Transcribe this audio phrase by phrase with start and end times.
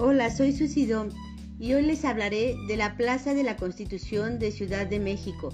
[0.00, 1.08] Hola, soy Susidón
[1.58, 5.52] y hoy les hablaré de la Plaza de la Constitución de Ciudad de México.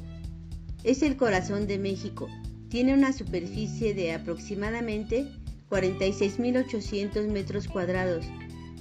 [0.83, 2.29] Es el corazón de México.
[2.69, 5.27] Tiene una superficie de aproximadamente
[5.71, 8.27] 46.800 metros cuadrados,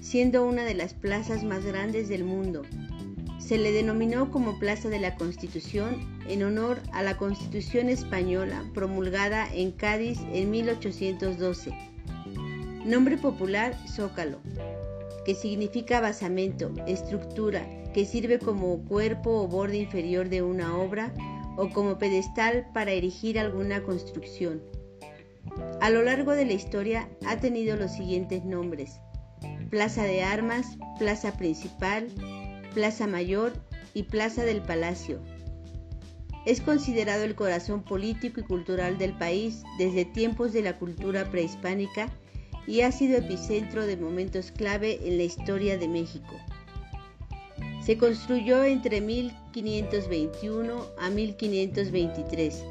[0.02, 2.64] siendo una de las plazas más grandes del mundo.
[3.40, 9.48] Se le denominó como Plaza de la Constitución en honor a la Constitución española promulgada
[9.54, 11.72] en Cádiz en 1812.
[12.86, 14.42] Nombre popular Zócalo
[15.26, 21.14] que significa basamento, estructura, que sirve como cuerpo o borde inferior de una obra
[21.58, 24.62] o como pedestal para erigir alguna construcción.
[25.82, 29.00] A lo largo de la historia ha tenido los siguientes nombres.
[29.70, 32.08] Plaza de Armas, Plaza Principal,
[32.74, 33.54] Plaza Mayor
[33.94, 35.20] y Plaza del Palacio.
[36.46, 42.10] Es considerado el corazón político y cultural del país desde tiempos de la cultura prehispánica
[42.68, 46.40] y ha sido epicentro de momentos clave en la historia de México.
[47.86, 52.64] Se construyó entre 1521 a 1523,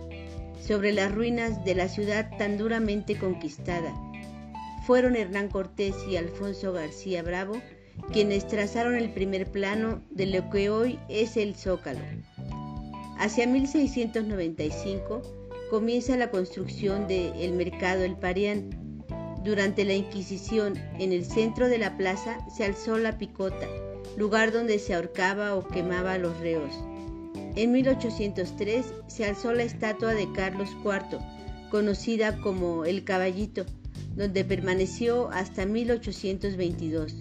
[0.66, 3.94] sobre las ruinas de la ciudad tan duramente conquistada.
[4.86, 7.60] Fueron Hernán Cortés y Alfonso García Bravo
[8.12, 12.00] quienes trazaron el primer plano de lo que hoy es el Zócalo.
[13.18, 15.22] Hacia 1695
[15.70, 18.91] comienza la construcción del el mercado El Parián,
[19.44, 23.66] durante la Inquisición, en el centro de la plaza se alzó la picota,
[24.16, 26.72] lugar donde se ahorcaba o quemaba a los reos.
[27.56, 31.18] En 1803 se alzó la estatua de Carlos IV,
[31.70, 33.66] conocida como el Caballito,
[34.14, 37.14] donde permaneció hasta 1822.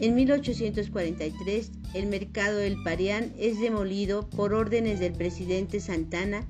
[0.00, 6.46] En 1843, el mercado del Parián es demolido por órdenes del presidente Santana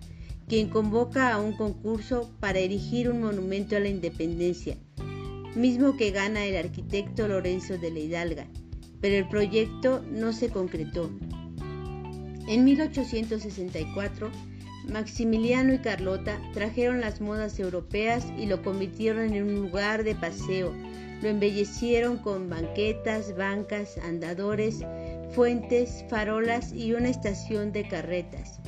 [0.48, 4.76] quien convoca a un concurso para erigir un monumento a la independencia,
[5.54, 8.46] mismo que gana el arquitecto Lorenzo de la Hidalga,
[9.00, 11.10] pero el proyecto no se concretó.
[12.48, 14.30] En 1864,
[14.90, 20.72] Maximiliano y Carlota trajeron las modas europeas y lo convirtieron en un lugar de paseo.
[21.20, 24.80] Lo embellecieron con banquetas, bancas, andadores,
[25.32, 28.60] fuentes, farolas y una estación de carretas.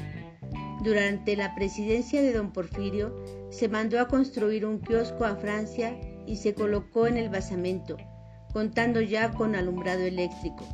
[0.82, 3.14] Durante la presidencia de don Porfirio
[3.50, 7.98] se mandó a construir un kiosco a Francia y se colocó en el basamento,
[8.52, 10.66] contando ya con alumbrado eléctrico.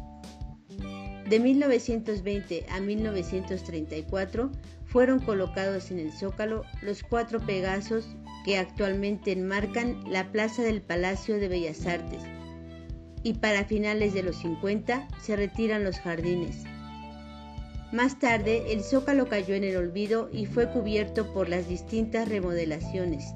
[1.28, 4.52] De 1920 a 1934
[4.84, 8.08] fueron colocados en el Zócalo los cuatro Pegasos
[8.44, 12.22] que actualmente enmarcan la plaza del Palacio de Bellas Artes
[13.24, 16.62] y para finales de los 50 se retiran los jardines.
[17.96, 23.32] Más tarde, el zócalo cayó en el olvido y fue cubierto por las distintas remodelaciones.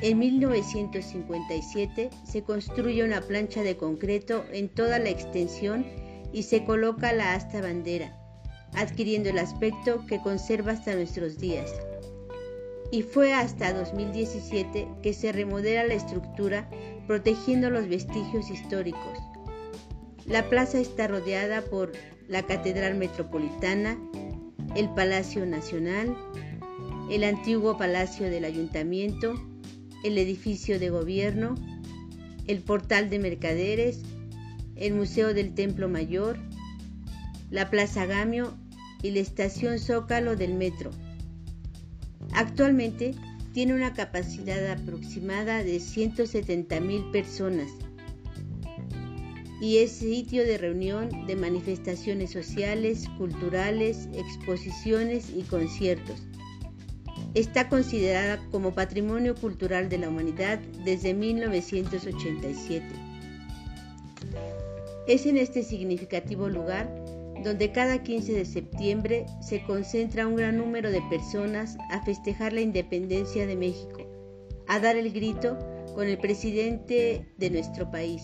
[0.00, 5.84] En 1957 se construye una plancha de concreto en toda la extensión
[6.32, 8.16] y se coloca la asta bandera,
[8.74, 11.68] adquiriendo el aspecto que conserva hasta nuestros días.
[12.92, 16.70] Y fue hasta 2017 que se remodela la estructura
[17.08, 19.31] protegiendo los vestigios históricos.
[20.26, 21.92] La plaza está rodeada por
[22.28, 23.98] la Catedral Metropolitana,
[24.76, 26.16] el Palacio Nacional,
[27.10, 29.34] el antiguo Palacio del Ayuntamiento,
[30.04, 31.56] el edificio de gobierno,
[32.46, 34.02] el portal de mercaderes,
[34.76, 36.38] el Museo del Templo Mayor,
[37.50, 38.54] la Plaza Gamio
[39.02, 40.90] y la estación Zócalo del Metro.
[42.32, 43.14] Actualmente
[43.52, 47.68] tiene una capacidad aproximada de 170 mil personas
[49.62, 56.20] y es sitio de reunión de manifestaciones sociales, culturales, exposiciones y conciertos.
[57.34, 62.84] Está considerada como Patrimonio Cultural de la Humanidad desde 1987.
[65.06, 66.92] Es en este significativo lugar
[67.44, 72.62] donde cada 15 de septiembre se concentra un gran número de personas a festejar la
[72.62, 74.10] independencia de México,
[74.66, 75.56] a dar el grito
[75.94, 78.22] con el presidente de nuestro país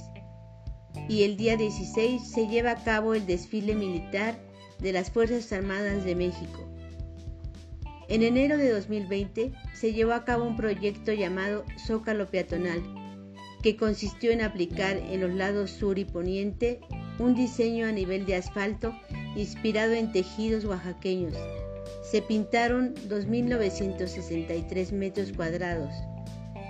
[1.09, 4.39] y el día 16 se lleva a cabo el desfile militar
[4.79, 6.67] de las Fuerzas Armadas de México.
[8.09, 12.83] En enero de 2020 se llevó a cabo un proyecto llamado Zócalo Peatonal,
[13.63, 16.81] que consistió en aplicar en los lados sur y poniente
[17.19, 18.95] un diseño a nivel de asfalto
[19.37, 21.35] inspirado en tejidos oaxaqueños.
[22.03, 25.93] Se pintaron 2.963 metros cuadrados.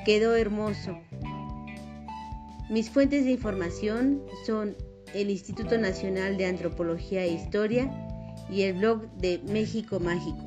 [0.04, 0.98] Quedó hermoso,
[2.70, 4.76] mis fuentes de información son
[5.14, 7.90] el Instituto Nacional de Antropología e Historia
[8.50, 10.44] y el blog de México Mágico.